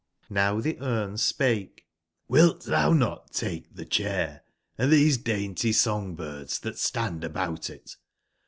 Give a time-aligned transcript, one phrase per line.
[0.31, 1.85] f4ow tbe Gmc spake:''
[2.31, 7.97] ^ilt tbou not take tbe cbair & tbese dainty song/birds tbatstandabout it?